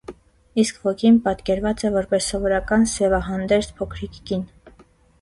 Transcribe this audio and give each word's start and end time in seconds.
Իսկ 0.63 0.79
ոգին 0.87 1.19
պատկերված 1.27 1.85
է 1.91 1.93
որպես 1.99 2.31
սովորական 2.33 2.91
սևահանդերձ 2.97 3.73
փոքրիկ 3.79 4.23
կին։ 4.31 4.47